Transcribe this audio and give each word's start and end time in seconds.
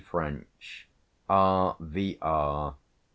French, 0.09 0.87
R. 1.29 1.75
v. 1.79 2.17